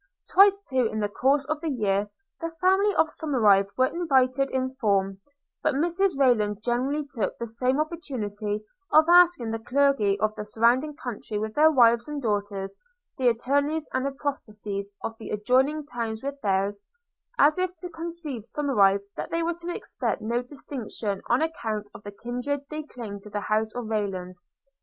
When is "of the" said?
1.45-1.69, 10.19-10.43, 15.03-15.29, 21.93-22.11